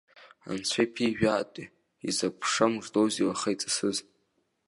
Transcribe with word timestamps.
Анцәа 0.49 0.81
иԥижәааите, 0.85 1.63
изакә 2.09 2.35
ԥша 2.41 2.65
мыждоузеи 2.71 3.25
уаха 3.27 3.49
иҵысыз! 3.53 3.97